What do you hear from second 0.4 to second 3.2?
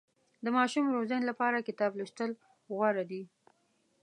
د ماشوم روزنې لپاره کتاب لوستل غوره